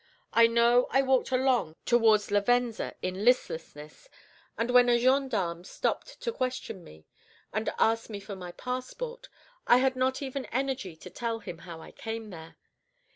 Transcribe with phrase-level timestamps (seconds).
[0.33, 4.09] I know I walked along towards Lavenza in listlessness,
[4.57, 7.05] and when a gendarme stopped to question me,
[7.53, 9.29] and asked for my passport,
[9.67, 12.57] I had not even energy to tell him how I came there.